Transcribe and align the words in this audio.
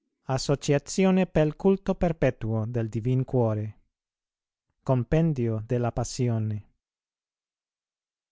"Associazione 0.33 1.27
pel 1.27 1.55
culto 1.55 1.93
perpetuo 1.93 2.65
del 2.65 2.89
divin 2.89 3.23
cuore;" 3.23 3.81
"Compendio 4.81 5.61
della 5.63 5.91
Passione." 5.91 6.69